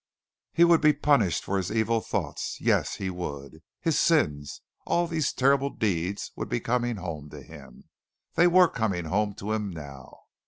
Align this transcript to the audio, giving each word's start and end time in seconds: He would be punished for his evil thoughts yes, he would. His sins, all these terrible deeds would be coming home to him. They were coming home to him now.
He 0.51 0.63
would 0.63 0.81
be 0.81 0.93
punished 0.93 1.43
for 1.43 1.57
his 1.57 1.71
evil 1.71 2.01
thoughts 2.01 2.57
yes, 2.59 2.95
he 2.95 3.11
would. 3.11 3.61
His 3.81 3.99
sins, 3.99 4.61
all 4.83 5.05
these 5.05 5.31
terrible 5.31 5.69
deeds 5.69 6.31
would 6.35 6.49
be 6.49 6.59
coming 6.59 6.95
home 6.95 7.29
to 7.29 7.43
him. 7.43 7.83
They 8.33 8.47
were 8.47 8.67
coming 8.67 9.05
home 9.05 9.35
to 9.35 9.51
him 9.53 9.69
now. 9.69 10.21